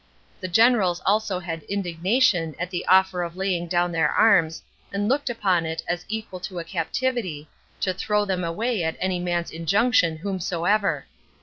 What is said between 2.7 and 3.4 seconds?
the offer of